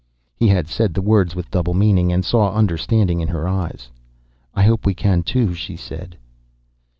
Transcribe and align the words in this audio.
He 0.35 0.47
had 0.47 0.67
said 0.67 0.95
the 0.95 1.01
words 1.03 1.35
with 1.35 1.51
double 1.51 1.75
meaning, 1.75 2.11
and 2.11 2.25
saw 2.25 2.55
understanding 2.55 3.21
in 3.21 3.27
her 3.27 3.47
eyes. 3.47 3.91
"I 4.55 4.63
hope 4.63 4.83
we 4.83 4.95
can, 4.95 5.21
too," 5.21 5.53
she 5.53 5.75
said. 5.75 6.17